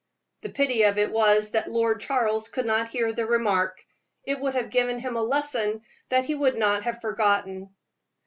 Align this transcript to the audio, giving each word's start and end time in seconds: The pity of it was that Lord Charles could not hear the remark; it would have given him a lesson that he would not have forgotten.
The 0.41 0.49
pity 0.49 0.81
of 0.81 0.97
it 0.97 1.11
was 1.11 1.51
that 1.51 1.69
Lord 1.69 2.01
Charles 2.01 2.47
could 2.47 2.65
not 2.65 2.89
hear 2.89 3.13
the 3.13 3.27
remark; 3.27 3.85
it 4.23 4.39
would 4.39 4.55
have 4.55 4.71
given 4.71 4.97
him 4.97 5.15
a 5.15 5.21
lesson 5.21 5.83
that 6.09 6.25
he 6.25 6.33
would 6.33 6.57
not 6.57 6.85
have 6.85 7.01
forgotten. 7.01 7.69